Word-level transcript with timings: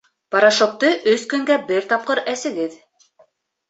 Порошокты 0.35 0.89
өс 1.13 1.27
көнгә 1.35 1.61
бер 1.71 1.89
тапҡыр 1.95 2.25
әсегеҙ 2.37 2.85